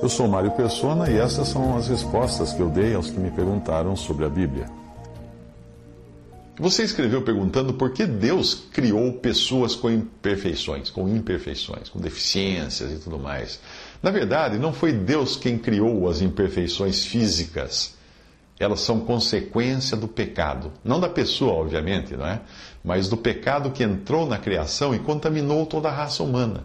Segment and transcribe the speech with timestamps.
[0.00, 3.32] Eu sou Mário Persona e essas são as respostas que eu dei aos que me
[3.32, 4.70] perguntaram sobre a Bíblia.
[6.56, 12.98] Você escreveu perguntando por que Deus criou pessoas com imperfeições, com imperfeições, com deficiências e
[13.02, 13.60] tudo mais.
[14.00, 17.96] Na verdade, não foi Deus quem criou as imperfeições físicas.
[18.58, 20.72] Elas são consequência do pecado.
[20.84, 22.40] Não da pessoa, obviamente, não é?
[22.84, 26.64] Mas do pecado que entrou na criação e contaminou toda a raça humana.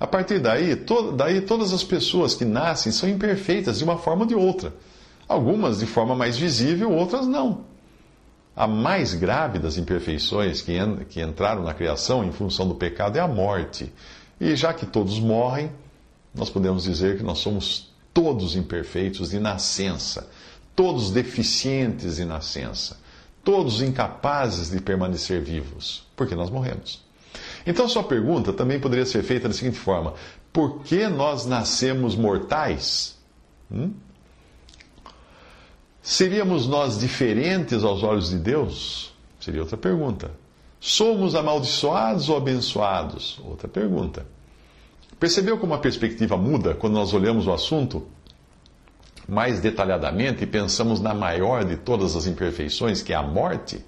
[0.00, 4.22] A partir daí, to daí todas as pessoas que nascem são imperfeitas de uma forma
[4.22, 4.72] ou de outra.
[5.26, 7.64] Algumas de forma mais visível, outras não.
[8.54, 13.16] A mais grave das imperfeições que, en que entraram na criação em função do pecado
[13.16, 13.92] é a morte.
[14.40, 15.70] E já que todos morrem,
[16.34, 20.28] nós podemos dizer que nós somos todos imperfeitos de nascença,
[20.74, 22.98] todos deficientes de nascença,
[23.44, 27.07] todos incapazes de permanecer vivos, porque nós morremos.
[27.66, 30.14] Então, sua pergunta também poderia ser feita da seguinte forma:
[30.52, 33.18] por que nós nascemos mortais?
[33.70, 33.92] Hum?
[36.02, 39.12] Seríamos nós diferentes aos olhos de Deus?
[39.38, 40.30] Seria outra pergunta.
[40.80, 43.40] Somos amaldiçoados ou abençoados?
[43.44, 44.26] Outra pergunta.
[45.18, 48.06] Percebeu como a perspectiva muda quando nós olhamos o assunto
[49.28, 53.84] mais detalhadamente e pensamos na maior de todas as imperfeições, que é a morte?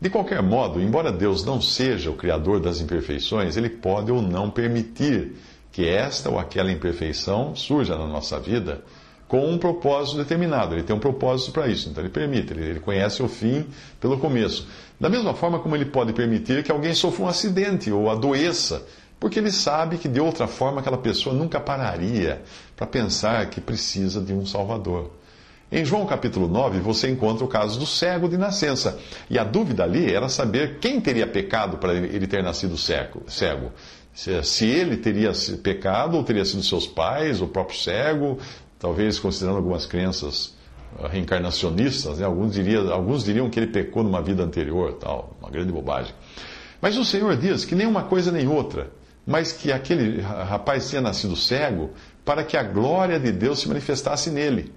[0.00, 4.48] De qualquer modo, embora Deus não seja o criador das imperfeições, ele pode ou não
[4.48, 5.34] permitir
[5.72, 8.82] que esta ou aquela imperfeição surja na nossa vida
[9.28, 10.74] com um propósito determinado.
[10.74, 13.66] Ele tem um propósito para isso, então ele permite, ele, conhece o fim
[14.00, 14.66] pelo começo.
[15.00, 18.86] Da mesma forma como ele pode permitir que alguém sofra um acidente ou adoeça,
[19.20, 22.40] porque ele sabe que de outra forma aquela pessoa nunca pararia
[22.76, 25.10] para pensar que precisa de um Salvador.
[25.70, 28.98] Em João capítulo 9, você encontra o caso do cego de nascença.
[29.28, 33.22] E a dúvida ali era saber quem teria pecado para ele ter nascido cego.
[34.14, 38.38] Se ele teria pecado, ou teria sido seus pais, o próprio cego,
[38.78, 40.56] talvez considerando algumas crenças
[40.98, 42.24] ah, reencarnacionistas, né?
[42.24, 46.14] alguns, diriam, alguns diriam que ele pecou numa vida anterior, tal, uma grande bobagem.
[46.80, 48.90] Mas o Senhor diz que nem uma coisa nem outra,
[49.26, 51.90] mas que aquele rapaz tinha nascido cego
[52.24, 54.72] para que a glória de Deus se manifestasse nele.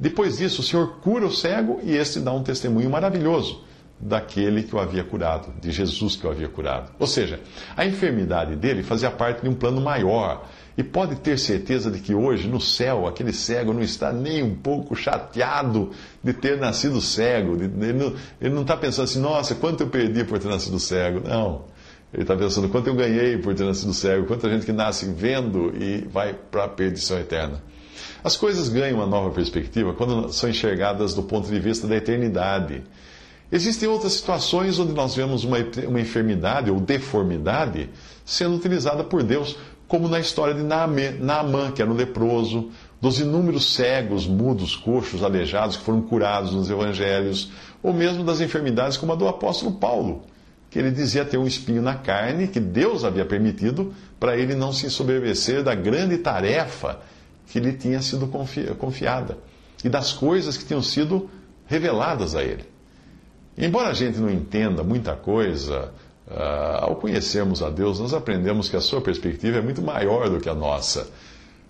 [0.00, 3.62] Depois disso, o Senhor cura o cego e este dá um testemunho maravilhoso
[4.00, 6.90] daquele que o havia curado, de Jesus que o havia curado.
[6.98, 7.38] Ou seja,
[7.76, 12.14] a enfermidade dele fazia parte de um plano maior e pode ter certeza de que
[12.14, 15.90] hoje, no céu, aquele cego não está nem um pouco chateado
[16.24, 17.58] de ter nascido cego.
[17.60, 21.28] Ele não está pensando assim, nossa, quanto eu perdi por ter nascido cego.
[21.28, 21.66] Não.
[22.10, 25.74] Ele está pensando quanto eu ganhei por ter nascido cego, quanta gente que nasce vendo
[25.76, 27.62] e vai para a perdição eterna.
[28.22, 32.82] As coisas ganham uma nova perspectiva quando são enxergadas do ponto de vista da eternidade.
[33.52, 37.90] Existem outras situações onde nós vemos uma, uma enfermidade ou deformidade
[38.24, 39.56] sendo utilizada por Deus
[39.88, 45.76] como na história de Naamã, que era um leproso, dos inúmeros cegos, mudos, coxos, aleijados
[45.76, 47.50] que foram curados nos evangelhos,
[47.82, 50.22] ou mesmo das enfermidades como a do apóstolo Paulo,
[50.70, 54.72] que ele dizia ter um espinho na carne que Deus havia permitido para ele não
[54.72, 57.00] se ensoberbecer da grande tarefa
[57.50, 58.26] que lhe tinha sido
[58.78, 59.38] confiada
[59.84, 61.28] e das coisas que tinham sido
[61.66, 62.64] reveladas a ele.
[63.56, 65.92] Embora a gente não entenda muita coisa
[66.30, 70.38] Uh, ao conhecermos a Deus, nós aprendemos que a sua perspectiva é muito maior do
[70.38, 71.10] que a nossa.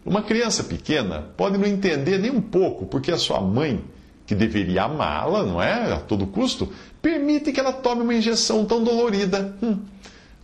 [0.04, 3.82] Uma criança pequena pode não entender nem um pouco porque a sua mãe,
[4.26, 5.94] que deveria amá-la, não é?
[5.94, 6.68] A todo custo,
[7.00, 9.56] permite que ela tome uma injeção tão dolorida.
[9.62, 9.78] Hum.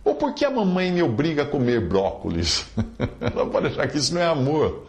[0.03, 2.65] Ou porque a mamãe me obriga a comer brócolis.
[3.21, 4.87] ela pode achar que isso não é amor.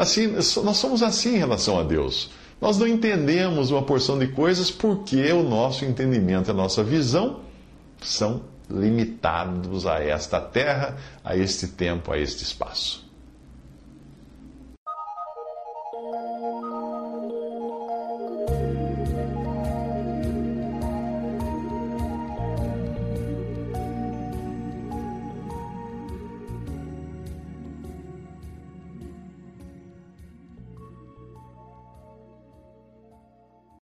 [0.00, 2.30] Assim, nós somos assim em relação a Deus.
[2.58, 7.40] Nós não entendemos uma porção de coisas porque o nosso entendimento, a nossa visão
[8.00, 13.04] são limitados a esta terra, a este tempo, a este espaço.